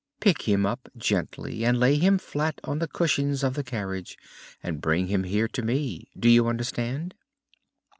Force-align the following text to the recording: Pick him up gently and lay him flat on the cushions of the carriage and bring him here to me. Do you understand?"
Pick 0.19 0.49
him 0.49 0.65
up 0.65 0.89
gently 0.97 1.63
and 1.63 1.79
lay 1.79 1.97
him 1.99 2.17
flat 2.17 2.59
on 2.63 2.79
the 2.79 2.87
cushions 2.87 3.43
of 3.43 3.53
the 3.53 3.63
carriage 3.63 4.17
and 4.63 4.81
bring 4.81 5.09
him 5.09 5.25
here 5.25 5.47
to 5.49 5.61
me. 5.61 6.09
Do 6.17 6.27
you 6.27 6.47
understand?" 6.47 7.13